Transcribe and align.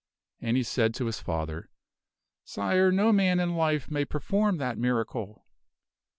And 0.41 0.57
he 0.57 0.63
said 0.63 0.95
to 0.95 1.05
his 1.05 1.19
father," 1.19 1.69
Sire, 2.43 2.91
no 2.91 3.11
man 3.11 3.39
in 3.39 3.53
life 3.55 3.91
may 3.91 4.03
perform 4.03 4.57
that 4.57 4.75
miracle." 4.79 5.45